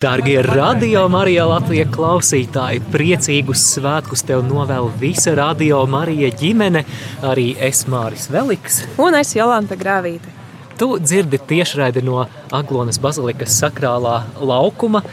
Dārgie 0.00 0.38
radio 0.40 1.02
Marija 1.12 1.42
Latvijas 1.44 1.90
klausītāji, 1.92 2.80
priecīgus 2.88 3.60
svētkus 3.74 4.22
tev 4.24 4.40
novēl 4.48 4.86
visa 4.96 5.34
radio 5.36 5.82
Marija 5.92 6.30
ģimene, 6.40 6.80
arī 7.28 7.50
es 7.68 7.82
Māris 7.84 8.30
Veliks. 8.32 8.78
Un 8.96 9.18
es 9.18 9.34
Jolanta 9.36 9.76
Grāvīte. 9.76 10.32
Tu 10.80 10.88
dzirdi 11.04 11.42
tiešraidi 11.50 12.00
no 12.06 12.22
Aglonas 12.48 12.96
bazilikas 12.96 13.58
sakrālā 13.60 14.22
laukuma. 14.40 15.04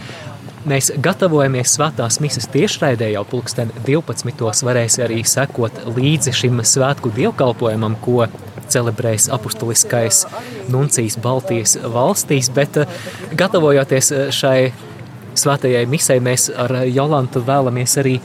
Mēs 0.63 0.93
gatavojamies 1.03 1.75
svētās 1.75 2.21
misijas 2.23 2.47
tiešraidē 2.55 3.11
jau 3.11 3.25
pulksten 3.27 3.75
12. 3.83 4.47
varēs 4.69 5.01
arī 5.03 5.19
sekot 5.27 5.83
līdzi 5.99 6.31
šim 6.45 6.63
svētku 6.63 7.11
dievkalpojumam, 7.19 7.99
ko 8.07 8.29
celebrēs 8.71 9.27
apustuliskais 9.35 10.23
nuncijs 10.73 11.17
Baltijas 11.23 11.77
valstīs, 11.83 12.51
bet 12.53 12.81
gatavojoties 13.37 14.11
šai 14.35 14.71
svētajai 15.37 15.85
misē, 15.89 16.17
mēs 16.23 16.49
ar 16.49 16.73
Jolantu 16.89 17.43
vēlamies 17.45 17.97
arī 18.01 18.17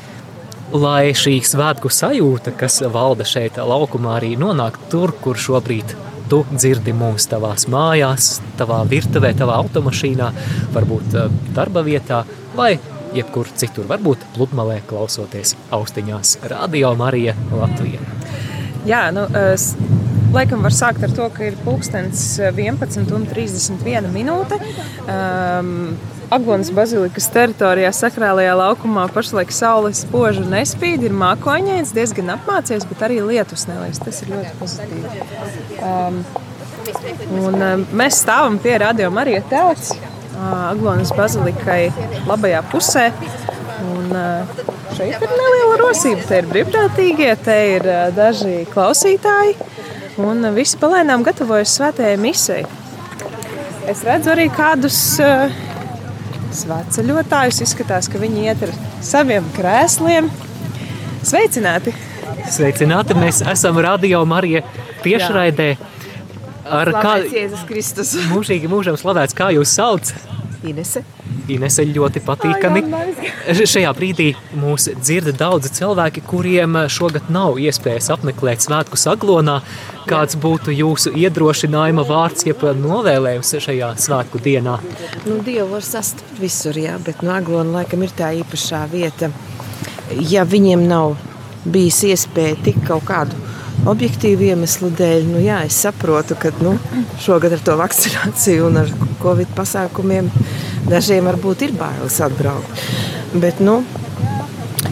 lai 0.73 1.13
šī 1.17 1.37
svētku 1.45 1.91
sajūta, 1.93 2.55
kas 2.57 2.81
valda 2.93 3.27
šeit 3.29 3.59
laukumā, 3.61 4.17
arī 4.19 4.33
nonāk 4.41 4.79
tur, 4.93 5.13
kur 5.21 5.37
šobrīd 5.37 5.95
tu 6.33 6.43
dzirdi 6.49 6.95
mūs 6.97 7.29
tavās 7.29 7.67
mājās, 7.69 8.39
tavā 8.57 8.81
virtuvē, 8.89 9.35
tavā 9.37 9.59
automašīnā, 9.61 10.31
varbūt 10.73 11.19
eh, 11.19 11.35
darba 11.53 11.85
vietā 11.85 12.23
vai 12.57 12.77
jebkur 13.13 13.51
citur, 13.61 13.85
varbūt 13.91 14.25
pludmalē 14.37 14.81
klausoties 14.89 15.57
austiņās. 15.77 16.39
Radio 16.49 16.95
Marija 16.97 17.37
Latvija. 17.53 18.01
Jā, 18.89 19.11
nu, 19.15 19.27
laikam 20.33 20.65
var 20.65 20.75
sākt 20.75 21.05
ar 21.05 21.13
to, 21.15 21.29
ka 21.35 21.45
ir 21.51 21.59
pulkstens 21.65 22.23
11.31 22.41 24.11
minūte. 24.15 24.59
Um, 25.07 25.95
Aglonas 26.33 26.71
bazilikas 26.73 27.27
teritorijā, 27.35 27.91
sakrālajā 27.93 28.55
laukumā 28.57 29.05
pašlaik 29.13 29.51
saules 29.53 30.01
spoža 30.07 30.45
nespīd, 30.49 31.05
ir 31.05 31.13
mākoņains, 31.13 31.93
diezgan 31.93 32.33
apmācies, 32.39 32.87
bet 32.89 33.05
arī 33.05 33.19
lietus 33.27 33.67
nelēs. 33.69 34.01
Tas 34.01 34.23
ir 34.25 34.33
ļoti 34.33 34.55
pozitīvi. 34.63 35.27
Um, 35.85 36.23
un, 37.43 37.59
um, 37.59 37.85
mēs 38.01 38.23
stāvam 38.25 38.57
pie 38.65 38.79
radio 38.81 39.11
Marija 39.13 39.43
telts, 39.51 39.93
uh, 39.93 40.71
Aglonas 40.71 41.13
bazilikai 41.19 41.83
labajā 42.31 42.65
pusē. 42.73 43.11
Un, 43.93 44.09
uh, 44.17 44.65
šeit 44.97 45.21
ir 45.21 45.37
neliela 45.37 45.77
rosība. 45.83 46.25
Te 46.31 46.41
ir 46.41 46.49
brīvprātīgie, 46.49 47.31
te 47.45 47.59
ir 47.75 47.87
uh, 47.91 48.07
daži 48.17 48.63
klausītāji, 48.73 49.59
un 50.21 50.47
visi 50.57 50.79
palēnām 50.81 51.25
gatavojas 51.27 51.77
svētajai 51.79 52.19
misei. 52.21 52.63
Es 53.89 54.03
redzu 54.07 54.33
arī 54.35 54.47
kādus 54.53 54.97
uh, 55.23 55.53
sveceļotājus. 56.55 57.63
Izskatās, 57.65 58.09
ka 58.13 58.21
viņi 58.23 58.47
iet 58.47 58.67
ar 58.67 58.75
saviem 59.05 59.47
krēsliem. 59.57 60.29
Sveicināti! 61.27 61.95
Sveicināti! 62.51 63.17
Mēs 63.19 63.43
esam 63.53 63.81
Radio 63.83 64.23
Marija 64.29 64.63
tiešraidē. 65.03 65.73
Ar 66.73 66.93
kādu 66.95 67.33
Jēzus 67.35 67.67
Kristus? 67.69 68.15
Mūžīgi 68.31 68.71
mūžam 68.71 68.97
slavēts, 68.99 69.35
kā 69.37 69.51
jūs 69.55 69.75
sauc? 69.75 70.13
Inese. 70.67 71.03
Inese 71.51 71.85
ļoti 71.89 72.23
patīkami. 72.27 72.83
Šajā 73.73 73.91
brīdī 73.97 74.29
mūs 74.59 74.89
dzird 75.01 75.33
daudzi 75.41 75.73
cilvēki, 75.79 76.23
kuriem 76.29 76.77
šogad 76.93 77.31
nav 77.33 77.59
iespējas 77.63 78.11
apmeklēt 78.15 78.63
svētku 78.65 78.99
saglonā. 79.01 79.61
Kāds 80.07 80.37
būtu 80.39 80.75
jūsu 80.75 81.13
iedrošinājuma 81.19 82.05
vārds, 82.07 82.47
jeb 82.47 82.63
novēlējums 82.79 83.55
šajā 83.67 83.93
svētku 84.03 84.43
dienā? 84.43 84.79
Nu, 85.27 85.39
Dievu 85.47 85.69
var 85.77 85.87
sastapt 85.87 86.41
visur, 86.43 86.79
jā, 86.79 86.99
bet 87.03 87.23
no 87.27 87.35
aglona 87.37 87.81
laikam 87.81 88.03
ir 88.03 88.15
tā 88.19 88.33
īpašā 88.43 88.85
vieta. 88.93 89.31
Ja 90.31 90.47
viņiem 90.49 90.87
nav 90.91 91.17
bijis 91.65 92.03
iespēja 92.11 92.59
tik 92.67 92.83
kaut 92.89 93.07
kādu 93.09 93.52
objektīvu 93.89 94.47
iemeslu 94.53 94.91
dēļ, 94.99 95.25
nu, 95.31 95.41
jā, 95.43 95.63
es 95.67 95.79
saprotu, 95.85 96.37
ka 96.39 96.53
nu, 96.63 96.77
šogad 97.23 97.57
ar 97.57 97.65
to 97.67 97.77
vakcināciju 97.81 98.69
un 98.69 98.83
ar 98.85 98.93
covid 99.23 99.51
pasākumiem 99.57 100.31
dažiem 100.91 101.27
varbūt 101.31 101.67
ir 101.67 101.75
bailes 101.79 102.21
atbraukt. 102.23 102.85
Bet, 103.43 103.63
nu, 103.65 103.81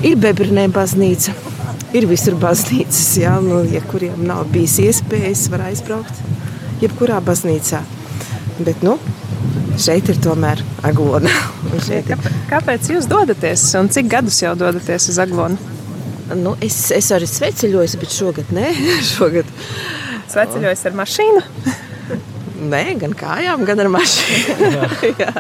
ir 0.07 0.19
Bebrinē 0.21 0.67
baznīca, 0.75 1.35
ir 1.97 2.09
visur 2.11 2.39
baznīcas, 2.41 3.07
jā, 3.21 3.37
nu, 3.45 3.63
ja 3.71 3.83
kuriem 3.91 4.25
nav 4.27 4.47
bijis 4.53 4.79
iespējas, 4.87 5.49
var 5.53 5.69
aizbraukt 5.71 6.23
jebkurā 6.83 7.21
baznīcā. 7.25 7.83
Bet, 8.61 8.83
nu, 8.87 8.97
šeit 9.81 10.11
ir 10.13 10.19
tomēr 10.25 10.63
aglona. 10.87 11.33
ir... 11.97 12.17
Kāpēc 12.51 12.91
jūs 12.95 13.09
dodaties 13.11 13.69
un 13.79 13.93
cik 13.93 14.11
gadus 14.11 14.43
jau 14.43 14.57
dodaties 14.59 15.13
uz 15.13 15.21
aglonu? 15.23 15.80
Nu, 16.39 16.55
es, 16.63 16.79
es 16.95 17.11
arī 17.15 17.27
sveceļoju, 17.29 18.01
bet 18.01 18.15
šogad 18.15 18.51
nē. 18.55 18.73
šogad. 19.15 19.49
Sveceļojos 20.31 20.87
ar 20.91 20.99
mašīnu? 21.03 21.45
nē, 22.71 22.83
gan 23.01 23.15
kājām, 23.17 23.65
gan 23.69 23.81
ar 23.83 23.89
mašīnu. 23.93 24.73
jā. 25.23 25.31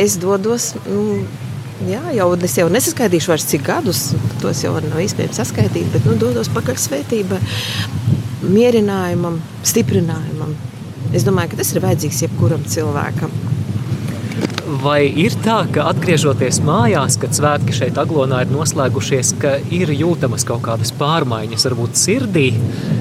es 0.00 0.16
dodos. 0.22 0.72
Nu, 0.88 1.24
Jā, 1.84 2.00
jau 2.16 2.30
es 2.40 2.54
jau 2.56 2.70
nesaskaitīšu 2.72 3.28
vairs 3.28 3.44
cik 3.50 3.66
gadus, 3.66 3.98
tos 4.40 4.62
jau 4.64 4.70
nav 4.80 4.96
iespējams 5.02 5.36
saskaitīt, 5.36 5.90
bet 5.92 6.06
nu, 6.08 6.14
dodos 6.16 6.48
pakaļ 6.54 6.78
svētībai, 6.80 7.36
mierinājumam, 8.48 9.36
stiprinājumam. 9.60 10.54
Es 11.12 11.26
domāju, 11.28 11.52
ka 11.52 11.60
tas 11.60 11.74
ir 11.74 11.84
vajadzīgs 11.84 12.22
jebkuram 12.24 12.64
cilvēkam. 12.72 13.34
Vai 14.82 15.06
ir 15.08 15.34
tā, 15.44 15.60
ka 15.72 15.86
atgriežoties 15.90 16.58
mājās, 16.66 17.16
kad 17.20 17.34
svētki 17.36 17.74
šeit 17.76 17.96
aglonā 18.00 18.42
ir 18.44 18.50
noslēgušies, 18.52 19.32
ka 19.40 19.54
ir 19.72 19.92
jūtamas 19.94 20.44
kaut 20.48 20.64
kādas 20.66 20.92
pārmaiņas, 20.98 21.64
varbūt 21.68 21.96
sirdī, 22.00 22.48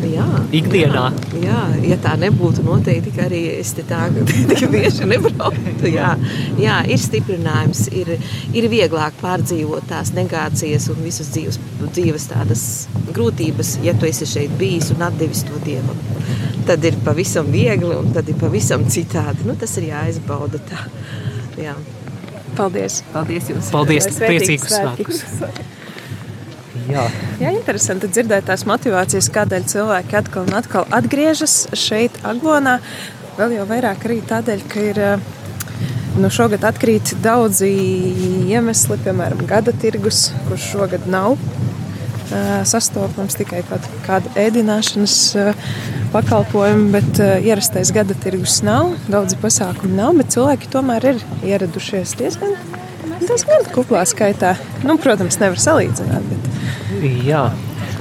jā, 0.08 0.26
ikdienā? 0.56 1.06
Jā, 1.42 1.42
jā, 1.44 1.90
ja 1.90 1.98
tā 2.04 2.14
nebūtu, 2.22 2.64
noteikti 2.68 3.14
arī 3.26 3.42
es 3.58 3.74
te 3.76 3.84
tā 3.88 4.06
tik 4.52 4.66
bieži 4.72 5.10
nebrauktu. 5.10 5.90
Jā, 5.92 6.14
jā, 6.62 6.80
ir 6.92 7.02
stiprinājums, 7.02 7.86
ir, 7.98 8.16
ir 8.56 8.70
vieglāk 8.72 9.18
pārdzīvot 9.24 9.90
tās 9.92 10.14
negācijas 10.16 10.88
un 10.94 11.04
visas 11.04 11.34
dzīves, 11.36 11.60
dzīves 11.86 12.30
tādas 12.32 12.66
grūtības, 13.12 13.78
ja 13.86 13.96
tu 14.00 14.08
esi 14.10 14.30
šeit 14.30 14.56
bijis 14.60 14.94
un 14.96 15.04
atdevis 15.10 15.44
to 15.50 15.60
Dievam. 15.66 16.00
Tad 16.66 16.86
ir 16.88 16.98
pavisam 17.06 17.52
viegli 17.54 17.94
un 17.94 18.14
tad 18.14 18.30
ir 18.32 18.40
pavisam 18.42 18.88
citādi. 18.90 19.46
Nu, 19.46 19.54
tas 19.60 19.76
ir 19.78 19.92
jāizbauda 19.92 20.62
tā. 20.66 20.86
Jā. 21.60 21.76
Paldies! 22.56 23.02
Paldies 23.14 23.50
jums! 23.52 23.72
Paldies! 23.74 24.10
Priecīgus 24.20 24.72
svētkus! 24.72 25.24
Jā. 26.86 27.06
Jā, 27.42 27.52
interesanti 27.56 28.10
dzirdēt 28.12 28.46
tās 28.50 28.66
motivācijas, 28.70 29.32
kādēļ 29.34 29.66
cilvēki 29.72 30.18
atkal 30.20 30.46
un 30.46 30.58
atkal 30.60 30.86
atgriežas 30.94 31.64
šeit, 31.74 32.20
Aglonā. 32.28 32.78
Vēl 33.40 33.58
jau 33.58 33.66
vairāk 33.68 34.06
arī 34.08 34.20
tādēļ, 34.30 34.62
ka 34.70 34.84
ir 34.92 35.02
nu, 36.22 36.30
šogad 36.32 36.68
atkrīt 36.68 37.16
daudzi 37.24 37.72
iemesli, 38.46 39.00
piemēram, 39.08 39.44
gada 39.50 39.74
tirgus, 39.82 40.30
kurš 40.48 40.70
šogad 40.76 41.10
nav 41.12 41.40
sastopams 42.66 43.38
tikai 43.38 43.62
kaut 43.70 43.86
kāda 44.06 44.32
ēdināšanas 44.40 45.18
pakalpojumi, 46.16 46.88
bet 46.96 47.20
ierastais 47.44 47.92
gada 47.96 48.16
tirgus 48.24 48.62
nav, 48.64 48.94
daudzi 49.12 49.36
pasākumi 49.42 49.98
nav, 49.98 50.16
bet 50.20 50.32
cilvēki 50.36 50.72
tomēr 50.72 51.10
ir 51.12 51.22
ieradušies 51.44 52.16
diezgan, 52.20 52.56
diezgan 53.20 53.68
kuplā 53.76 54.06
skaitā. 54.08 54.54
Nu, 54.88 54.96
protams, 55.02 55.42
nevar 55.44 55.60
salīdzināt, 55.60 56.30
bet... 56.32 56.52
Jā. 57.28 57.50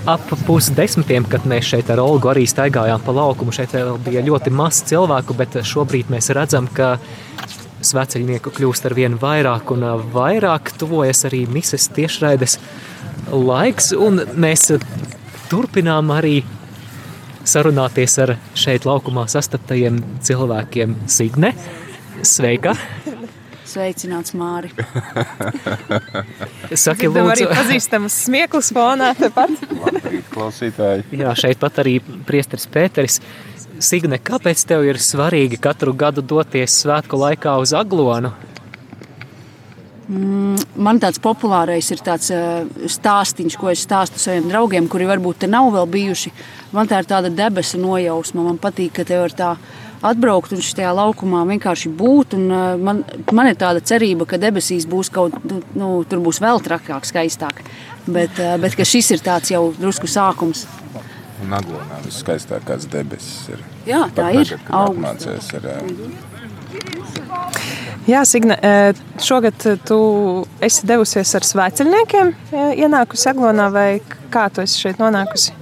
Ap 0.04 0.28
pusdesmitiem, 0.44 1.24
kad 1.32 1.46
mēs 1.48 1.70
šeit 1.72 1.88
ar 1.90 2.02
Olgu 2.02 2.28
arī 2.28 2.44
staigājām 2.46 3.00
pa 3.06 3.12
laukumu, 3.16 3.54
šeit 3.56 3.72
vēl 3.72 3.96
bija 4.04 4.22
ļoti 4.26 4.52
maz 4.52 4.82
cilvēku, 4.90 5.34
bet 5.38 5.56
šobrīd 5.64 6.10
mēs 6.12 6.28
redzam, 6.36 6.68
ka 6.68 6.98
sveceļnieku 7.84 8.52
kļūst 8.52 8.84
ar 8.88 8.94
vien 8.96 9.16
vairāk 9.20 9.72
un 9.72 9.86
vairāk, 10.12 10.74
tuvojas 10.80 11.24
arī 11.30 11.46
mises 11.50 11.88
tiešraides 11.96 12.58
laiks, 13.32 13.94
un 13.96 14.20
mēs 14.36 14.68
turpinām 15.48 16.12
arī 16.12 16.42
sarunāties 17.48 18.18
ar 18.24 18.36
šeit 18.58 18.86
laukumā 18.88 19.26
sastaptajiem 19.30 20.00
cilvēkiem. 20.24 20.96
Signe, 21.10 21.52
sveika! 22.22 22.74
Sveicināts, 23.64 24.34
Māri! 24.38 24.70
Saki, 26.84 27.08
lūdzu, 27.08 27.30
arī 27.32 27.46
pazīstamas 27.50 28.16
smieklis 28.26 28.70
fonā 28.76 29.10
tepat. 29.18 29.56
Labrīt, 29.80 30.28
klausītāji! 30.30 31.08
Jā, 31.18 31.32
šeit 31.38 31.58
pat 31.62 31.80
arī 31.82 31.96
priesteris 32.28 32.68
Pēteris. 32.70 33.18
Signe, 33.82 34.20
kāpēc 34.22 34.62
tev 34.68 34.84
ir 34.86 35.00
svarīgi 35.02 35.58
katru 35.62 35.96
gadu 35.98 36.22
doties 36.22 36.76
svētku 36.84 37.18
laikā 37.18 37.56
uz 37.64 37.74
Aglonu? 37.74 38.30
Mm, 40.04 40.58
man 40.84 40.98
tāds 41.00 41.20
populārais 41.22 41.86
ir 41.94 42.02
tāds 42.04 42.28
stāstīns, 42.92 43.56
ko 43.56 43.70
es 43.72 43.86
stāstu 43.86 44.20
saviem 44.20 44.50
draugiem, 44.50 44.88
kuri 44.90 45.08
varbūt 45.08 45.44
te 45.44 45.48
nav 45.48 45.70
vēl 45.72 45.88
bijuši. 45.94 46.32
Man 46.76 46.90
tā 46.90 47.00
ir 47.00 47.08
tāda 47.08 47.30
debesu 47.32 47.80
nojausma. 47.80 48.44
Man 48.44 48.60
patīk, 48.60 48.92
ka 48.98 49.06
tev 49.08 49.30
ir 49.30 49.36
tā 49.38 49.54
atbraukt 50.04 50.52
un 50.52 50.62
šajā 50.64 50.92
laukumā 50.96 51.44
vienkārši 51.48 51.92
būt. 51.96 52.36
Un, 52.38 52.46
uh, 52.52 52.74
man, 52.76 53.02
man 53.32 53.48
ir 53.48 53.58
tāda 53.60 53.80
cerība, 53.84 54.28
ka 54.28 54.40
debesīs 54.40 54.88
būs 54.90 55.10
kaut 55.14 55.38
nu, 55.48 55.62
nu, 55.78 55.90
tur 56.08 56.20
būs 56.24 56.42
vēl 56.44 56.60
trakāk, 56.64 57.08
skaistāk. 57.08 57.64
Bet, 58.04 58.36
uh, 58.36 58.58
bet 58.60 58.76
šis 58.76 59.14
ir 59.16 59.24
tāds 59.24 59.54
jau 59.54 59.70
drusku 59.78 60.10
sākums. 60.10 60.66
Un 61.44 61.56
Aglonā 61.56 61.98
viskaistākās 62.04 62.86
debesis 62.92 63.50
ir. 63.56 63.64
Jā, 63.88 64.04
tā 64.12 64.28
Pat 64.30 64.40
ir. 64.40 64.52
Tagad, 64.52 64.68
kad 64.68 64.94
apmācies 64.94 65.50
ar, 65.58 65.66
Jā, 68.04 68.20
Signe, 68.28 68.58
šogad 69.24 69.62
tu 69.88 69.98
esi 70.60 70.84
devusies 70.84 71.30
ar 71.38 71.44
svētceļniekiem, 71.48 72.32
ienākusi 72.76 73.30
Aglonā, 73.30 73.70
vai 73.72 73.86
kā 74.32 74.50
tu 74.52 74.60
esi 74.60 74.82
šeit 74.82 75.00
nonākusi? 75.00 75.54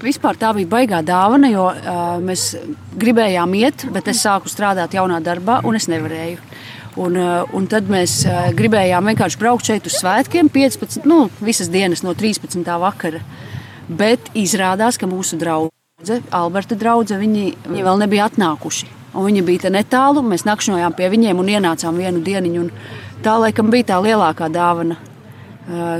Vispār 0.00 0.38
tā 0.40 0.54
bija 0.56 0.70
baigā 0.72 1.02
dāvana, 1.04 1.50
jo 1.52 1.66
uh, 1.68 1.98
mēs 2.24 2.54
gribējām 2.98 3.52
iet, 3.60 3.84
bet 3.92 4.08
es 4.08 4.22
sāku 4.24 4.48
strādāt 4.50 4.96
jaunā 4.96 5.20
darbā, 5.22 5.60
un 5.68 5.76
es 5.76 5.86
nevarēju. 5.92 6.40
Un, 7.02 7.16
un 7.56 7.68
tad 7.72 7.86
mēs 7.88 8.18
gribējām 8.56 9.12
vienkārši 9.12 9.38
braukt 9.40 9.68
šeit 9.68 9.86
uz 9.88 9.94
svētkiem, 10.00 10.50
15, 10.52 11.06
nu, 11.08 11.26
visas 11.44 11.70
dienas 11.72 12.04
no 12.04 12.12
13. 12.16 12.64
vakara. 12.80 13.20
Bet 13.88 14.32
izrādās, 14.36 15.00
ka 15.00 15.08
mūsu 15.08 15.36
draugi, 15.40 15.72
Alberta 16.32 16.76
draugi, 16.76 17.20
viņi, 17.20 17.46
viņi 17.68 17.86
vēl 17.86 18.04
nebija 18.04 18.28
atnākuši. 18.32 19.01
Un 19.12 19.26
viņi 19.28 19.42
bija 19.44 19.70
netālu, 19.72 20.22
mēs 20.24 20.46
nakšņojām 20.48 20.94
pie 20.96 21.10
viņiem 21.12 21.40
un 21.42 21.50
ienācām 21.52 21.98
vienu 22.00 22.22
dienu. 22.24 22.68
Tā 23.22 23.36
laikam 23.38 23.68
bija 23.70 23.92
tā 23.92 24.00
lielākā 24.02 24.48
dāvana, 24.52 24.96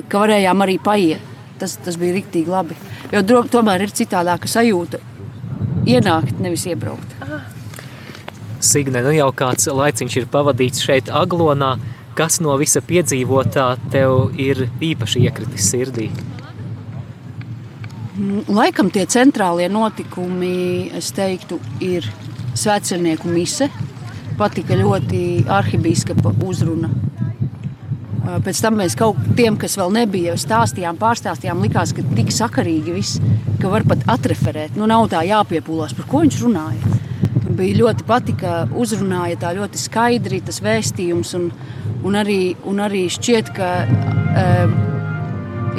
ka 0.08 0.22
varējām 0.24 0.64
arī 0.64 0.78
paiet. 0.82 1.28
Tas, 1.60 1.76
tas 1.78 1.94
bija 2.00 2.16
rīktīgi 2.16 2.50
labi. 2.50 2.74
Jo 3.12 3.20
tomēr 3.22 3.84
ir 3.84 3.92
citādāka 3.94 4.48
sajūta 4.50 4.98
ienākt, 5.86 6.40
nevis 6.42 6.64
iebraukt. 6.66 7.12
Signe, 8.62 9.02
nu 9.02 9.12
jau 9.14 9.28
kāds 9.34 9.68
laiciņš 9.70 10.16
ir 10.20 10.26
pavadīts 10.32 10.82
šeit, 10.82 11.10
Aglonā. 11.10 11.76
Kas 12.18 12.40
no 12.44 12.56
visa 12.60 12.82
piedzīvotā 12.84 13.66
tev 13.92 14.34
ir 14.40 14.66
īpaši 14.84 15.22
iekritis 15.26 15.70
sirdī? 15.70 16.10
Laikam 18.52 18.90
tie 18.92 19.06
centrālie 19.08 19.70
notikumi, 19.72 20.90
es 20.98 21.08
teiktu, 21.16 21.56
ir 21.80 22.06
svētceļnieku 22.58 23.30
mise. 23.32 23.68
Patika 24.38 24.76
ļoti 24.78 25.44
arhibīskapa 25.52 26.34
uzruna. 26.46 26.90
Pēc 28.22 28.60
tam 28.62 28.78
mēs 28.78 28.94
kaut 28.98 29.18
tiem, 29.36 29.56
kas 29.60 29.74
vēl 29.78 29.90
nebija, 29.96 30.36
stāstījām, 30.38 30.98
pārstāstījām, 31.00 31.62
likās, 31.64 31.92
ka 31.96 32.04
tik 32.14 32.30
sakarīgi 32.32 32.94
viss, 32.94 33.18
ka 33.60 33.70
var 33.72 33.84
pat 33.88 34.04
atreferēt. 34.14 34.78
Nu, 34.78 34.86
nav 34.90 35.08
tā 35.12 35.24
jāpiepūlās, 35.26 35.96
par 35.98 36.06
ko 36.10 36.22
viņš 36.22 36.38
runāja. 36.44 36.92
Bija 37.52 37.80
ļoti 37.82 38.06
patika, 38.08 38.54
uzrunāja 38.78 39.40
tā 39.42 39.52
ļoti 39.58 39.80
skaidri 39.82 40.40
tas 40.46 40.62
vēstījums, 40.64 41.34
un, 41.38 41.50
un, 42.06 42.16
arī, 42.22 42.54
un 42.68 42.80
arī 42.86 43.04
šķiet, 43.12 43.52
ka 43.58 43.72
um, 43.90 44.78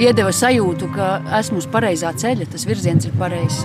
iedeva 0.03 0.35
sajūtu, 0.35 0.91
ka 0.93 1.15
esmu 1.39 1.63
uz 1.63 1.71
pareizā 1.71 2.13
ceļa, 2.19 2.51
tas 2.53 2.67
virziens 2.69 3.07
ir 3.07 3.17
pareizs. 3.17 3.63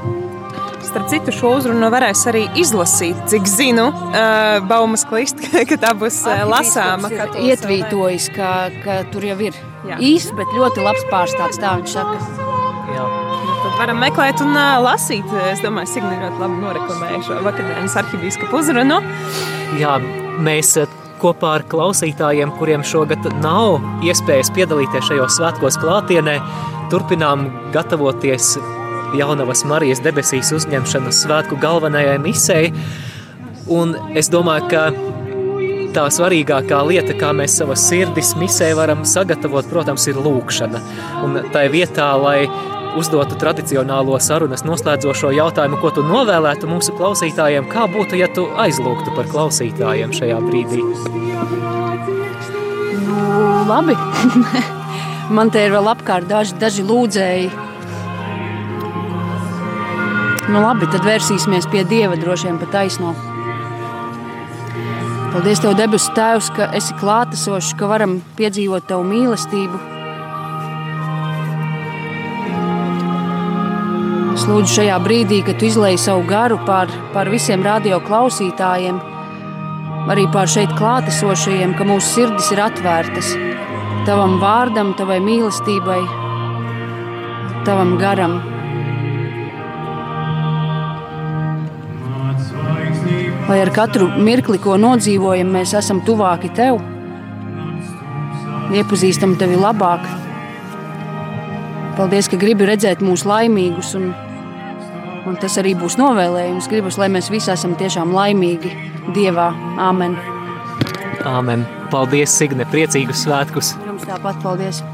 Starp 0.89 1.09
citu, 1.13 1.33
šo 1.35 1.51
uzrunu 1.59 1.91
varēs 1.93 2.23
arī 2.31 2.47
izlasīt, 2.57 3.19
cik 3.29 3.49
zinu, 3.51 3.91
uh, 3.93 4.59
Baumas 4.69 5.03
klīst, 5.09 5.43
ka 5.69 5.77
tā 5.81 5.91
būs 5.99 6.23
uh, 6.25 6.47
lasāma. 6.49 7.11
Ietvītojis, 7.37 8.31
ka, 8.33 8.53
ka 8.85 9.03
tur 9.13 9.27
jau 9.29 9.37
ir 9.51 9.59
īsts, 9.99 10.33
bet 10.39 10.55
ļoti 10.57 10.85
labs 10.87 11.05
pārstāvs, 11.11 11.61
tā 11.61 11.75
viņš 11.77 11.97
saka. 11.99 12.17
Jā. 12.95 13.05
Nu, 13.05 13.59
tad 13.67 13.77
varam 13.83 14.01
meklēt 14.01 14.41
un 14.45 14.57
uh, 14.57 14.79
lasīt. 14.87 15.29
Es 15.51 15.61
domāju, 15.65 15.93
Signe 15.93 16.15
ļoti 16.23 16.41
labi 16.41 16.63
noreklamēja 16.63 17.21
šo 17.27 17.43
vakardienas 17.45 17.99
arhibīskapu 18.01 18.63
uzrunu. 18.63 19.03
Jā, 19.77 19.99
mēs 20.41 20.73
kopā 21.21 21.59
ar 21.59 21.69
klausītājiem, 21.69 22.57
kuriem 22.57 22.87
šogad 22.87 23.29
nav 23.43 23.77
iespējas 24.07 24.55
piedalīties 24.57 25.11
šajos 25.11 25.37
svētkos 25.37 25.77
klātienē, 25.83 26.39
turpinām 26.89 27.51
gatavoties 27.77 28.55
Jaunavas 29.17 29.65
Marijas 29.69 30.03
debesīs 30.05 30.53
uzņemšanas 30.57 31.23
svētku 31.25 31.59
galvenajai 31.63 32.19
misei. 32.21 32.73
Un 33.73 33.95
es 34.17 34.31
domāju, 34.33 34.69
ka 34.73 34.83
tā 35.97 36.07
svarīgākā 36.13 36.81
lieta, 36.89 37.17
kā 37.19 37.33
mēs 37.37 37.57
savas 37.61 37.85
sirdis 37.89 38.35
misē 38.39 38.71
varam 38.77 39.05
sagatavot, 39.09 39.69
protams, 39.71 40.07
ir 40.11 40.21
lūkšana. 40.21 40.83
Un 41.25 41.41
tai 41.53 41.67
vietā, 41.73 42.11
lai 42.21 42.49
uzdotu 42.99 43.37
tradicionālo 43.41 44.17
sarunas 44.23 44.65
noslēdzošo 44.67 45.33
jautājumu, 45.37 45.79
ko 45.83 45.93
tu 45.95 46.05
novēlētu 46.07 46.71
mūsu 46.71 46.95
klausītājiem, 46.99 47.69
kā 47.73 47.87
būtu, 47.93 48.19
ja 48.21 48.29
tu 48.35 48.49
aizlūgtu 48.59 49.15
par 49.17 49.29
klausītājiem 49.33 50.15
šajā 50.17 50.41
brīdī? 50.49 50.83
Nu, 53.05 53.23
labi. 53.69 53.97
Man 55.37 55.51
te 55.53 55.67
ir 55.67 55.75
vēl 55.75 55.91
apkārt 55.93 56.25
daži, 56.31 56.55
daži 56.57 56.87
lūdzēji, 56.89 57.51
Nu, 60.49 60.63
labi, 60.65 60.87
tad 60.89 61.05
vērsīsimies 61.05 61.67
pie 61.69 61.83
Dieva 61.85 62.17
droši 62.17 62.49
vien 62.49 62.57
pa 62.61 62.67
taisno. 62.73 63.13
Paldies, 65.29 65.61
Tev, 65.61 65.75
debesu 65.77 66.15
Tēvs, 66.17 66.49
ka 66.57 66.71
esi 66.79 66.97
klātesošs, 66.97 67.75
ka 67.77 67.91
varam 67.91 68.15
piedzīvot 68.39 68.89
Tavu 68.89 69.05
mīlestību. 69.11 69.83
Es 74.39 74.49
lūdzu 74.49 74.79
šajā 74.79 74.97
brīdī, 75.05 75.43
kad 75.45 75.61
Tu 75.61 75.69
izlēji 75.69 76.01
savu 76.01 76.25
garu 76.31 76.57
pār, 76.65 76.89
pār 77.13 77.29
visiem 77.29 77.61
radio 77.67 78.01
klausītājiem, 78.09 79.05
arī 80.09 80.29
pār 80.33 80.49
šeit 80.49 80.73
klātesošajiem, 80.81 81.77
ka 81.77 81.85
mūsu 81.85 82.15
sirdis 82.15 82.53
ir 82.57 82.65
atvērtas 82.71 83.35
Tavam 84.09 84.39
vārdam, 84.41 84.97
Tavai 84.97 85.21
mīlestībai, 85.21 86.05
Tavam 87.69 87.99
garam. 88.01 88.41
Lai 93.49 93.59
ar 93.65 93.71
katru 93.73 94.09
mirkli, 94.21 94.61
ko 94.61 94.77
nodzīvojam, 94.81 95.51
mēs 95.57 95.73
esam 95.79 96.03
tuvāki 96.05 96.51
tev, 96.57 96.81
iepazīstam 98.77 99.37
tevi 99.41 99.57
labāk. 99.59 100.05
Paldies, 101.99 102.29
ka 102.31 102.39
gribi 102.39 102.69
redzēt 102.69 103.01
mūs 103.03 103.25
laimīgus, 103.27 103.95
un, 103.99 104.13
un 105.27 105.41
tas 105.43 105.57
arī 105.59 105.75
būs 105.81 105.97
novēlējums. 105.99 106.69
Gribas, 106.71 107.01
lai 107.01 107.09
mēs 107.11 107.33
visi 107.33 107.51
esam 107.55 107.75
tiešām 107.81 108.15
laimīgi 108.15 108.75
Dievā. 109.17 109.49
Āmen! 109.81 110.15
Āmen! 111.27 111.67
Paldies, 111.91 112.37
Signe! 112.37 112.69
Priecīgus 112.69 113.25
svētkus! 113.25 113.75
Jums 113.89 114.07
tāpat 114.07 114.39
paldies! 114.45 114.85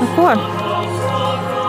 Nu, 0.00 0.08
ko? 0.16 0.63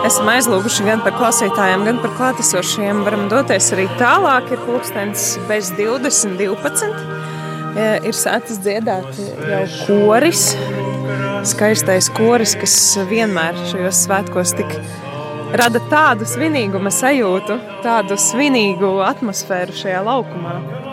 Esam 0.05 0.29
aizlūguši 0.29 0.85
gan 0.85 1.01
par 1.05 1.15
klausītājiem, 1.17 1.85
gan 1.87 1.99
par 2.03 2.13
klātesošiem. 2.17 3.01
Varam 3.07 3.25
doties 3.31 3.71
arī 3.73 3.87
tālāk. 3.99 4.51
Ir 4.53 4.61
pulkstenis 4.67 5.27
bez 5.49 5.71
20, 5.77 6.37
12. 6.39 6.91
Ir 8.07 8.15
sācis 8.15 8.61
dziedāt 8.63 9.17
jau 9.49 9.63
koris, 9.83 10.45
skaistais 11.49 12.07
koris, 12.15 12.55
kas 12.59 12.77
vienmēr 13.09 13.57
šajos 13.71 14.05
svētkos 14.05 14.55
tik 14.61 14.77
rada 15.59 15.81
tādu 15.91 16.27
svinīguma 16.29 16.93
sajūtu, 16.93 17.59
tādu 17.83 18.19
svinīgu 18.19 18.95
atmosfēru 19.09 19.75
šajā 19.75 20.05
laukumā. 20.07 20.84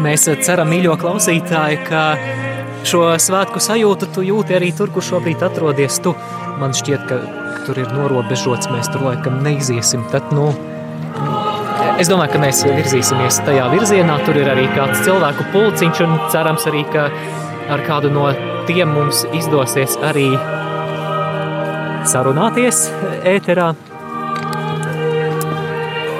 Mēs 0.00 0.24
ceram, 0.46 0.70
mīļo 0.72 0.94
klausītāji, 1.00 1.82
ka 1.84 2.02
šo 2.88 3.04
svētku 3.20 3.60
sajūtu 3.60 4.08
tu 4.14 4.24
jūti 4.24 4.56
arī 4.56 4.70
tur, 4.76 4.90
kur 4.94 5.04
šobrīd 5.04 5.44
atrodies 5.44 5.98
tu. 6.04 6.14
Man 6.60 6.72
šķiet, 6.76 7.04
ka 7.08 7.18
tur 7.66 7.80
ir 7.82 7.92
norobežots, 7.92 8.70
mēs 8.72 8.88
tur 8.92 9.04
laikam 9.10 9.42
neiziesim. 9.44 10.06
Tad, 10.12 10.32
nu, 10.32 10.48
es 12.00 12.08
domāju, 12.08 12.32
ka 12.34 12.42
mēs 12.46 12.64
virzīsimies 12.64 13.42
tajā 13.44 13.68
virzienā. 13.74 14.18
Tur 14.26 14.40
ir 14.40 14.50
arī 14.54 14.66
kāds 14.72 15.04
cilvēku 15.04 15.50
pulciņš, 15.52 16.02
un 16.06 16.18
cerams 16.32 16.66
arī, 16.72 16.84
ka 16.92 17.08
ar 17.72 17.84
kādu 17.86 18.12
no 18.14 18.30
tiem 18.68 18.94
mums 18.96 19.26
izdosies 19.36 19.98
arī 20.00 20.30
sarunāties 22.08 22.86
ēterā. 23.28 23.72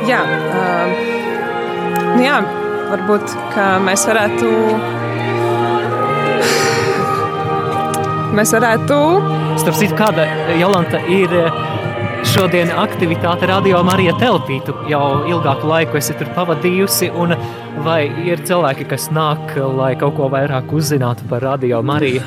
Jā, 0.02 0.18
uh, 0.26 0.98
jā 2.20 2.42
varbūt 2.92 3.36
mēs 3.86 4.08
varētu. 4.08 4.50
Mēs 8.32 8.52
varētu 8.56 8.98
Starp 9.60 9.76
citu, 9.76 9.96
kāda 9.98 10.24
Jolanta 10.56 10.98
ir 11.12 11.32
eh, 11.36 11.56
šodien 12.32 12.70
aktivitāte 12.80 13.46
Radio 13.50 13.82
Marija 13.84 14.14
telpītu. 14.20 14.74
Jau 14.90 15.02
ilgāku 15.28 15.68
laiku 15.68 15.98
esi 16.00 16.16
tur 16.16 16.30
pavadījusi, 16.36 17.10
un 17.12 17.36
vai 17.84 18.06
ir 18.24 18.40
cilvēki, 18.48 18.88
kas 18.88 19.10
nāk, 19.12 19.52
lai 19.76 19.92
kaut 20.00 20.16
ko 20.16 20.30
vairāk 20.32 20.72
uzzinātu 20.72 21.28
par 21.30 21.44
Radio 21.44 21.82
Mariju? 21.84 22.24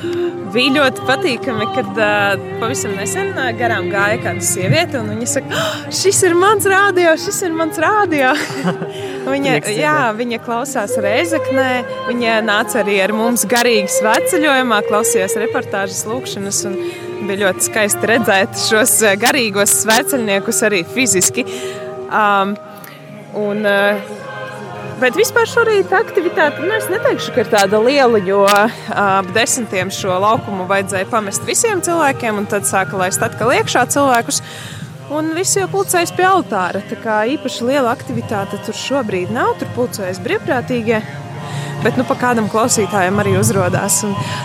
Bija 0.54 0.76
ļoti 0.78 1.08
patīkami, 1.10 1.66
kad 1.76 1.98
uh, 2.00 2.46
pavisam 2.62 2.94
nesen 2.96 3.34
uh, 3.34 3.50
garām 3.58 3.90
gāja 3.92 4.22
kāda 4.24 4.46
sieviete, 4.46 5.02
un 5.02 5.10
viņa 5.12 5.28
saka, 5.34 5.58
oh, 5.58 5.76
šis 6.04 6.22
ir 6.30 6.38
mans 6.40 6.70
rādio, 6.72 7.18
šis 7.20 7.42
ir 7.50 7.58
mans 7.58 7.82
rādio. 7.82 8.32
Viņa, 9.26 9.56
jā, 9.74 10.00
viņa 10.14 10.38
klausās 10.46 10.94
Reizeknē, 11.02 11.70
viņa 12.10 12.36
nāca 12.46 12.82
arī 12.84 13.00
ar 13.04 13.14
mums 13.16 13.46
garīgi 13.50 13.90
svētceļojumā, 13.96 14.84
klausījās 14.86 15.34
reportāžas 15.42 16.04
lūkšanas 16.10 16.62
un 16.70 16.78
bija 17.26 17.48
ļoti 17.48 17.66
skaisti 17.70 18.12
redzēt 18.12 18.60
šos 18.68 19.00
eh, 19.06 19.16
garīgos 19.20 19.74
svētceļniekus 19.82 20.62
arī 20.68 20.84
fiziski. 20.94 21.46
Um, 22.06 22.54
un, 23.42 23.66
uh, 23.66 24.14
Bet 24.96 25.18
vispār 25.20 25.44
šorīt 25.52 25.92
aktivitāte, 25.92 26.62
nu, 26.64 26.72
es 26.72 26.86
neteikšu, 26.88 27.34
ka 27.36 27.44
ir 27.44 27.50
tāda 27.52 27.82
liela, 27.84 28.20
jo 28.24 28.46
ap 28.48 29.28
desmitiem 29.36 29.90
šo 29.92 30.16
laukumu 30.24 30.70
vajadzēja 30.70 31.10
pamest 31.12 31.44
visiem 31.48 31.82
cilvēkiem, 31.84 32.40
un 32.40 32.48
tad 32.48 32.64
sāka 32.68 32.96
laist 33.02 33.24
atkal 33.26 33.52
iekšā 33.58 33.84
cilvēkus. 33.92 34.40
Un 35.14 35.34
visi 35.38 35.60
jau 35.60 35.68
pulcējas 35.70 36.14
pie 36.18 36.26
altāra. 36.26 36.82
Tā 36.90 36.98
kā 36.98 37.20
īpaši 37.36 37.68
liela 37.68 37.92
aktivitāte 37.94 38.58
tur 38.66 38.78
šobrīd 38.78 39.34
nav. 39.34 39.54
Tur 39.60 39.70
pulcējas 39.76 40.22
brīvprātīgie. 40.26 41.02
Bet 41.84 42.00
nu, 42.00 42.06
pa 42.08 42.16
kādam 42.18 42.48
klausītājam 42.50 43.20
arī 43.22 43.36
uzrādās. 43.38 44.00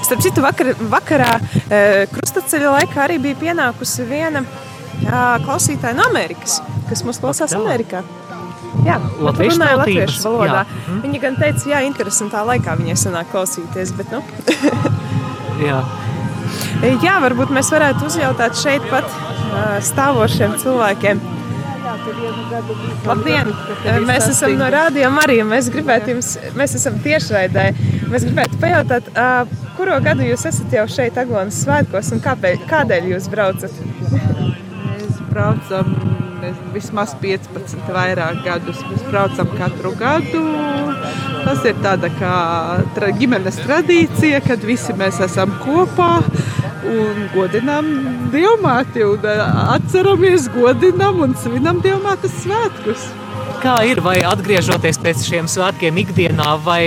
Starp 0.04 0.20
citu, 0.20 0.44
vakar, 0.44 0.74
vakarā 0.92 1.30
e, 1.40 1.80
krustaceļa 2.12 2.74
laikā 2.76 3.06
arī 3.06 3.16
bija 3.22 3.38
pienākusi 3.40 4.04
viena 4.10 4.42
jā, 5.00 5.22
klausītāja 5.46 5.96
no 5.96 6.04
Amerikas, 6.10 6.58
kas 6.90 7.06
mūs 7.06 7.22
klausās 7.22 7.56
Amerikā. 7.56 8.02
Jā, 8.84 9.00
Latviešu 9.20 9.56
runāja 9.56 9.78
latviešu 9.80 10.20
valodā. 10.26 10.60
Mm. 10.68 11.00
Viņa 11.06 11.22
gan 11.24 11.40
teica, 11.40 11.64
jā, 11.72 11.80
interesantā 11.88 12.44
laikā 12.46 12.76
viņai 12.78 12.98
sanāk 13.00 13.32
klausīties. 13.32 13.96
Bet, 13.96 14.12
nu, 14.12 14.20
Jā. 15.66 15.80
Jā, 17.02 17.18
varbūt 17.20 17.52
mēs 17.52 17.68
varētu 17.72 18.06
uzjautāt 18.08 18.56
šeit 18.58 18.84
pat 18.88 19.08
stāvošiem 19.90 20.56
cilvēkiem. 20.62 21.22
Labdien! 23.06 23.50
Mēs 24.06 24.28
esam 24.30 24.54
no 24.60 24.68
Rādio 24.70 25.08
Marija. 25.14 25.46
Mēs 25.48 25.70
gribētu 25.72 26.14
jums, 26.14 26.34
mēs 26.58 26.76
esam 26.78 26.98
tiešraidē. 27.02 27.70
Mēs 28.12 28.26
gribētu 28.28 28.60
pajautāt, 28.62 29.10
kuro 29.78 29.96
gadu 30.04 30.26
jūs 30.26 30.46
esat 30.50 30.76
jau 30.76 30.86
šeit 30.90 31.18
Aglonas 31.20 31.62
svētkos 31.64 32.12
un 32.14 32.22
kāpēc, 32.24 32.66
kādēļ 32.70 33.10
jūs 33.14 33.28
braucat? 33.32 33.82
Mēs 34.10 35.20
braucam 35.32 35.94
vismaz 36.74 37.14
15, 37.20 37.90
vairāk 37.94 38.44
gadus. 38.46 38.80
Mēs 38.90 39.04
braucam 39.08 39.50
katru 39.58 39.94
gadu. 39.98 40.44
Tas 41.40 41.64
ir 41.66 41.78
tāda 41.82 42.10
kā 42.20 42.36
ģimenes 43.18 43.60
tradīcija, 43.64 44.42
kad 44.46 44.64
visi 44.68 44.94
mēs 44.96 45.20
esam 45.24 45.56
kopā 45.64 46.12
un 46.86 47.26
godinām 47.34 47.88
dievmāti, 48.32 49.04
un 49.04 49.26
atceramies, 49.74 50.48
godinām 50.54 51.20
un 51.26 51.34
svinam 51.38 51.80
dievmātes 51.84 52.34
svētkus. 52.42 53.08
Kā 53.60 53.80
ir, 53.84 54.00
vai 54.04 54.20
atgriežoties 54.24 55.00
pēc 55.02 55.24
šiem 55.26 55.48
svētkiem 55.50 55.98
ikdienā, 56.04 56.54
vai 56.64 56.86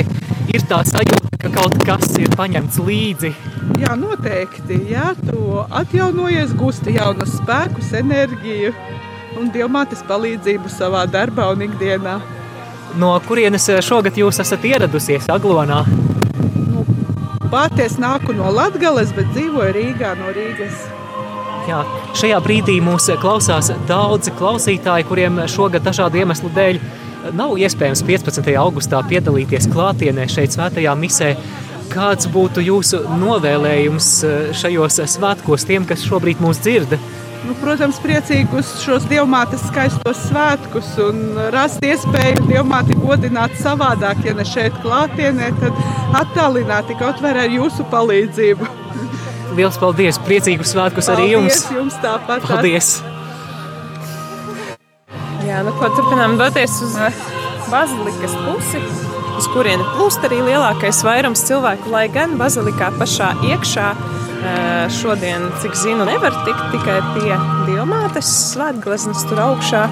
ir 0.54 0.66
tā 0.70 0.82
sajūta, 0.88 1.38
ka 1.44 1.52
kaut 1.54 1.78
kas 1.86 2.16
ir 2.22 2.34
paņemts 2.38 2.80
līdzi? 2.82 3.34
Jā, 3.82 3.94
noteikti. 4.00 4.80
Jā, 4.92 5.12
tu 5.22 5.62
atjaunojies, 5.70 6.56
gūsti 6.58 6.98
jaunus 6.98 7.38
spēkus, 7.38 7.94
enerģiju 8.02 8.74
un 9.40 9.52
dievmātes 9.54 10.04
palīdzību 10.08 10.72
savā 10.72 11.06
darbā 11.10 11.52
un 11.54 11.68
ikdienā. 11.68 12.18
No 13.00 13.14
kurienes 13.28 13.66
eh, 13.74 13.82
šogad 13.82 14.18
jūs 14.18 14.42
esat 14.44 14.66
ieradusies 14.70 15.30
Aglonā? 15.34 15.82
Pati 17.54 17.84
es 17.86 18.00
nāku 18.02 18.34
no 18.34 18.48
Latvijas, 18.50 19.12
bet 19.14 19.28
dzīvoju 19.36 19.74
Rīgā 19.76 20.16
no 20.18 20.32
Rīgas. 20.34 20.88
Jā, 21.68 21.84
šajā 22.18 22.40
brīdī 22.42 22.80
mūs 22.82 23.12
klausās 23.22 23.70
daudzi 23.86 24.34
klausītāji, 24.40 25.06
kuriem 25.06 25.38
šogad 25.54 25.86
dažādu 25.86 26.18
iemeslu 26.24 26.50
dēļ 26.56 26.80
nav 27.38 27.54
iespējams 27.62 28.02
15. 28.08 28.50
augustā 28.58 29.04
piedalīties 29.06 29.70
klātienē 29.70 30.26
šeit 30.34 30.58
svētajā 30.58 30.96
misē. 30.98 31.30
Kāds 31.94 32.26
būtu 32.34 32.64
jūsu 32.66 33.04
novēlējums 33.22 34.10
šajos 34.58 35.04
svētkos 35.14 35.70
tiem, 35.70 35.86
kas 35.86 36.08
šobrīd 36.10 36.42
mūs 36.42 36.64
dzird? 36.66 36.98
Nu, 37.44 37.54
protams, 37.60 37.98
priecīgi 38.00 38.56
uz 38.56 38.70
šos 38.80 39.04
dievmātes 39.10 39.66
skaistos 39.68 40.22
svētkus 40.30 40.94
un 41.04 41.18
rast 41.52 41.84
iespēju 41.84 42.46
dievmāti 42.48 42.96
godināt 42.96 43.58
savādāk, 43.60 44.22
ja 44.24 44.36
ne 44.38 44.46
šeit 44.48 44.78
klātienē, 44.84 45.50
tad 45.60 45.82
attālināti 46.22 46.96
kaut 47.02 47.20
vai 47.24 47.34
ar 47.44 47.52
jūsu 47.52 47.84
palīdzību. 47.92 48.70
Lielas 49.58 49.76
paldies! 49.82 50.22
Priecīgus 50.24 50.72
svētkus 50.72 51.12
arī 51.12 51.34
jums! 51.34 51.66
Paldies 51.66 51.82
jums 51.82 52.00
tāpat! 52.06 52.48
Paldies! 52.48 52.94
Jā, 55.44 55.60
nu 55.68 55.76
ko 55.76 55.92
turpinām 55.98 56.40
doties 56.40 56.80
uz 56.86 56.96
eh, 57.04 57.22
bazilikas 57.68 58.40
pusi, 58.46 58.80
uz 59.36 59.52
kurieni 59.52 59.84
plūst 59.98 60.24
arī 60.24 60.40
lielākais 60.48 61.04
vairums 61.04 61.44
cilvēku, 61.50 61.92
lai 61.92 62.08
gan 62.14 62.38
bazilikā 62.40 62.94
pašā 62.96 63.34
iekšā 63.52 63.92
eh, 63.92 64.23
šodien, 64.94 65.50
cik 65.64 65.78
zinu, 65.80 66.08
nevar 66.08 66.36
tikt 66.48 66.64
tikai 66.74 67.00
pie 67.14 67.38
diamātes 67.70 68.30
svētgleznas 68.54 69.26
tur 69.30 69.42
augšā. 69.50 69.86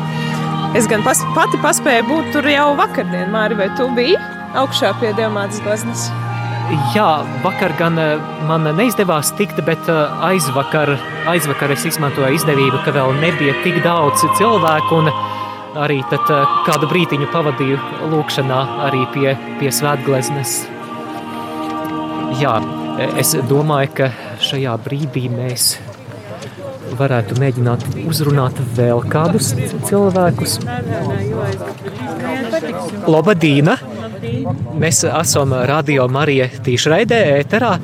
Es 0.78 0.88
gan 0.88 1.04
pas, 1.04 1.20
pati 1.36 1.60
paspēju 1.64 2.08
būt 2.08 2.34
tur 2.36 2.48
jau 2.48 2.72
vakardien, 2.80 3.28
Māri, 3.34 3.60
vai 3.60 3.72
tu 3.76 3.90
biji 3.96 4.20
augšā 4.60 4.94
pie 5.02 5.12
diamātes 5.18 5.60
gleznas? 5.66 6.10
Jā, 6.96 7.26
vakar 7.44 7.74
gan 7.76 7.98
eh, 8.00 8.22
man 8.48 8.64
neizdevās 8.78 9.34
tikt, 9.36 9.60
bet 9.68 9.90
eh, 9.92 10.24
aizvakar, 10.30 10.94
aizvakar 11.28 11.74
es 11.76 11.84
izmantoju 11.90 12.38
izdevību, 12.38 12.80
ka 12.86 12.94
vēl 12.96 13.12
nebija 13.20 13.58
tik 13.66 13.82
daudz 13.84 14.24
cilvēku. 14.40 15.02
Arī 15.82 16.00
tad 16.12 16.32
eh, 16.32 16.56
kādu 16.68 16.88
brīdiņu 16.92 17.28
pavadīju 17.34 17.80
lūkšanā 18.14 18.62
arī 18.88 19.04
pie, 19.12 19.36
pie 19.60 19.72
svētgleznes. 19.76 20.62
Jā, 22.40 22.56
es 23.20 23.36
domāju, 23.52 23.92
ka 23.98 24.12
šajā 24.42 24.76
brīdī 24.84 25.28
mēs 25.32 25.76
varētu 27.00 27.38
mēģināt 27.40 27.86
uzrunāt 28.04 28.60
vēl 28.78 29.04
kādus 29.12 29.54
cilvēkus. 29.88 30.58
Labdien! 33.08 33.74
Mēs 34.82 35.04
esam 35.08 35.54
Radio 35.70 36.08
Marija 36.12 36.50
tīšraidē, 36.66 37.20
ēterā. 37.40 37.76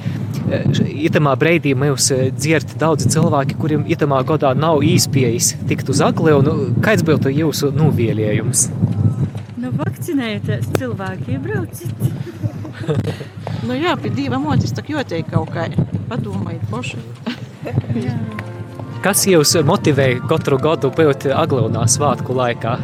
Itamā 1.08 1.34
breidī 1.40 1.74
mūs 1.76 2.10
dzird 2.38 2.78
daudzi 2.80 3.10
cilvēki, 3.12 3.58
kuriem 3.60 3.88
itamā 3.92 4.22
godā 4.28 4.54
nav 4.56 4.84
īspējas 4.86 5.54
tikt 5.68 5.92
uz 5.92 6.04
agli. 6.06 6.36
Un 6.38 6.78
kāds 6.84 7.04
būtu 7.08 7.34
jūsu 7.36 7.74
novēlējums? 7.76 8.68
Nu, 9.60 9.74
vakcinējieties, 9.82 10.70
cilvēki, 10.78 11.40
iebrauciet. 11.40 13.26
Nu 13.68 13.76
jā, 13.76 13.98
pie 14.00 14.08
diva 14.16 14.38
motis 14.40 14.72
tak 14.72 14.88
joteikt 14.88 15.34
kaut 15.34 15.52
kā. 15.52 15.66
Padomājiet 16.08 16.64
poši. 16.72 17.02
Kas 19.04 19.26
jūs 19.28 19.58
motivēja 19.68 20.22
katru 20.30 20.56
gadu 20.62 20.92
būt 20.96 21.28
aglonā 21.36 21.84
svētku 21.92 22.36
laikā? 22.38 22.78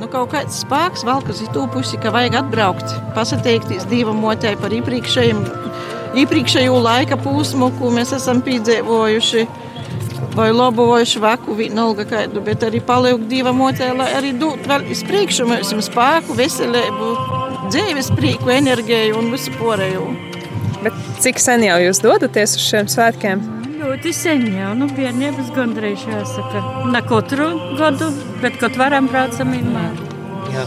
Nu, 0.00 0.08
kaut 0.10 0.32
kāds 0.32 0.62
spēks 0.64 1.04
vēl, 1.06 1.20
kas 1.28 1.44
ir 1.44 1.52
tūpusi, 1.54 2.00
ka 2.02 2.10
vajag 2.14 2.40
atbraukt, 2.40 2.96
pasateikties 3.14 3.84
divam 3.92 4.18
motē 4.24 4.56
par 4.58 4.72
iepriekšējiem, 4.74 5.44
iepriekšējo 6.24 6.80
laika 6.82 7.20
posmu, 7.20 7.68
ko 7.76 7.92
mēs 7.94 8.16
esam 8.16 8.40
piedzīvojuši. 8.42 9.44
Vai 10.32 10.48
labu 10.54 10.88
vai 10.88 11.04
švaku, 11.06 11.54
vienalga 11.58 12.08
kādu, 12.08 12.40
bet 12.42 12.64
arī 12.64 12.80
palikt 12.82 13.28
divam 13.30 13.60
motē, 13.60 13.92
lai 13.94 14.08
arī 14.16 14.32
dot 14.40 14.64
vēl 14.66 14.88
iz 14.90 15.04
priekšu 15.04 15.46
mums 15.50 15.86
spēku, 15.90 16.34
veselību, 16.40 17.12
dzīves 17.72 18.12
prieku, 18.16 18.52
enerģiju 18.52 19.16
un 19.16 19.32
visu 19.32 19.52
pārējo. 19.56 20.04
Bet 20.82 20.96
cik 21.22 21.40
sen 21.40 21.64
jau 21.64 21.78
jūs 21.80 22.02
dodaties 22.02 22.56
uz 22.58 22.64
šiem 22.66 22.88
svētkiem? 22.90 23.42
Ļoti 23.82 24.12
sen 24.14 24.44
jau, 24.54 24.72
nu, 24.78 24.88
bērnības 24.94 25.52
gandrīz 25.56 26.04
jāsaka. 26.06 26.62
Ne 26.92 27.00
katru 27.06 27.48
gadu, 27.78 28.10
bet 28.42 28.58
kaut 28.60 28.76
varam 28.80 29.08
braucam 29.10 29.54
vienmēr. 29.54 29.96
Jā. 30.52 30.66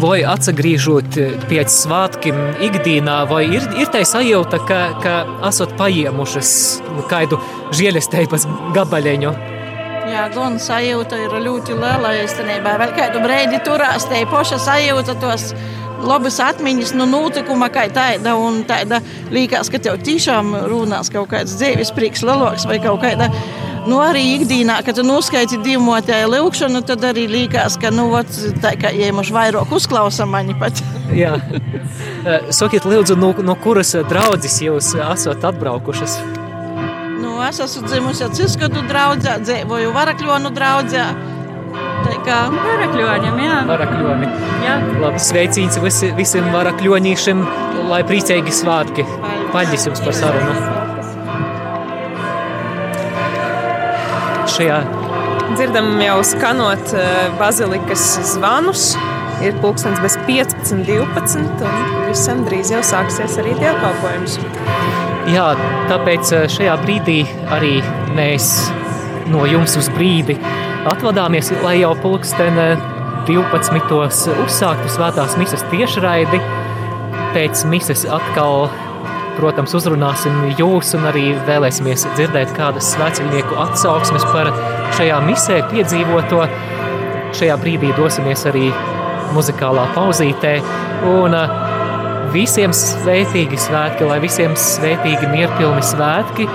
Vai 0.00 0.20
atgriežot 0.24 1.18
pēc 1.50 1.72
svētkiem, 1.74 2.38
ikdienā, 2.62 3.20
vai 3.28 3.42
ir, 3.50 3.66
ir 3.76 3.90
tā 3.92 4.00
sajūta, 4.06 4.62
ka, 4.68 4.80
ka 5.02 5.14
esat 5.50 5.74
paiemušas 5.78 6.52
kādu 7.10 7.40
žēlestības 7.76 8.46
gabaļiņu? 8.76 9.34
Jā, 10.10 10.24
gan 10.34 10.56
sajūta 10.62 11.18
ir 11.26 11.34
ļoti 11.44 11.76
liela. 11.76 12.14
Īstenībā 12.22 12.78
vēl 12.80 12.94
kādu 12.96 13.20
brīdi 13.22 13.60
turās, 13.66 14.08
te 14.10 14.22
paša 14.30 14.58
sajūta 14.62 15.18
tos 15.22 15.50
labas 16.06 16.40
atmiņas 16.42 16.94
no 16.98 17.06
notikuma, 17.08 17.70
kā 17.72 17.86
tāda. 17.92 18.36
Un 18.40 18.62
tāda 18.68 19.00
liekas, 19.32 19.70
ka 19.72 19.80
tev 19.82 20.00
tiešām 20.04 20.54
runās 20.70 21.12
kaut 21.12 21.30
kāds 21.32 21.56
dzīves 21.60 21.92
prieks, 21.96 22.24
lielāks 22.26 22.66
vai 22.68 22.80
kaut 22.82 23.02
kāda. 23.04 23.30
Nu, 23.88 23.96
arī 24.04 24.22
ikdienā, 24.34 24.80
kad 24.84 24.98
tu 24.98 25.04
noskaiti 25.06 25.56
divmotēju 25.64 26.28
lūkšanu, 26.34 26.82
tad 26.86 27.04
arī 27.08 27.24
liekas, 27.30 27.78
ka, 27.80 27.88
nu, 27.94 28.10
ot, 28.18 28.28
tā 28.60 28.74
kā 28.80 28.92
iemuši 28.92 29.32
vairāk 29.32 29.72
uzklausa 29.72 30.26
mani 30.28 30.54
pat. 30.60 30.82
Jā. 31.22 31.38
Sakiet, 32.52 32.84
lūdzu, 32.84 33.16
no, 33.16 33.32
no 33.40 33.56
kuras 33.56 33.94
draudzes 34.10 34.60
jūs 34.60 34.92
esat 35.00 35.48
atbraukušas? 35.48 36.18
Nu, 37.20 37.38
es 37.48 37.60
esmu 37.64 37.88
dzimusi 37.88 38.28
Ciskatu 38.36 38.84
draudzē, 38.88 39.38
dzīvoju 39.48 39.96
Varakļonu 39.96 40.52
draudzē. 40.56 41.08
Tā 41.74 42.16
kā 42.26 42.38
varakļoņiem, 42.54 43.42
jā. 43.44 43.58
Varakļoni. 43.70 44.30
jā. 44.66 44.76
Labi, 45.02 45.22
sveicīns 45.22 45.80
visi, 45.82 46.12
visiem 46.16 46.48
varakļoņīšiem, 46.54 47.44
lai 47.90 48.00
priecīgi 48.08 48.54
svātki. 48.54 49.06
Paļģis 49.54 49.90
jums 49.90 50.04
par 50.06 50.16
sarunu. 50.16 50.56
Šajā 54.50 54.80
Dzirdam 55.50 55.98
jau 55.98 56.20
skanot 56.24 56.92
eh, 56.94 57.30
bazilikas 57.38 58.04
zvanus. 58.34 58.92
Ir 59.42 59.56
pulkstenis 59.62 59.98
bez 60.04 60.14
15, 60.26 60.84
12, 60.86 61.64
un 61.64 62.04
visam 62.06 62.44
drīz 62.46 62.70
jau 62.74 62.82
sāksies 62.86 63.38
arī 63.40 63.56
dievkalpojums. 63.58 64.36
Jā, 65.34 65.48
tāpēc 65.90 66.34
eh, 66.36 66.46
šajā 66.54 66.76
brīdī 66.84 67.18
arī 67.56 67.80
mēs 68.14 68.52
no 69.28 69.44
jums 69.48 69.76
uz 69.80 69.90
brīdi 69.92 70.36
atvadāmies, 70.90 71.50
lai 71.64 71.80
jau 71.82 71.92
pulksten 72.00 72.56
12. 73.28 73.98
uzsāktu 74.46 74.92
svētās 74.92 75.36
misas 75.40 75.64
tiešraidi. 75.72 76.40
Pēc 77.34 77.62
mises 77.70 78.06
atkal, 78.10 78.66
protams, 79.36 79.74
uzrunāsim 79.78 80.54
jūs 80.58 80.94
un 80.98 81.06
arī 81.12 81.26
vēlēsimies 81.46 82.08
dzirdēt 82.16 82.56
kādas 82.56 82.90
svētceļnieku 82.96 83.58
atsauksmes 83.66 84.26
par 84.32 84.50
šajā 84.98 85.20
misē 85.28 85.60
piedzīvoto. 85.70 86.46
Šajā 87.38 87.58
brīdī 87.62 87.92
dosimies 87.94 88.42
arī 88.50 88.72
muzikālā 89.36 89.84
pauzītē 89.94 90.56
un 91.06 91.36
uh, 91.38 91.52
visiem 92.34 92.74
svētīgi 92.74 93.58
svētki, 93.58 94.06
lai 94.06 94.18
visiem 94.22 94.56
svētīgi 94.58 95.30
mierpilni 95.30 95.82
svētki. 95.84 96.46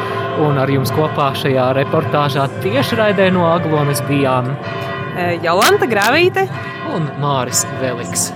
Un 0.44 0.58
ar 0.60 0.68
jums 0.68 0.92
kopā 0.92 1.30
šajā 1.40 1.70
reportāžā 1.78 2.50
tiešraidē 2.60 3.30
no 3.32 3.46
Aglonas 3.48 4.04
bijām 4.10 4.52
Jolanta 5.46 5.88
Gravīte 5.88 6.44
un 6.96 7.08
Māris 7.24 7.64
Veliks. 7.80 8.30